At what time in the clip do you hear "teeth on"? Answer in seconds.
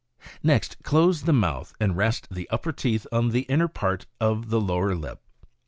2.71-3.29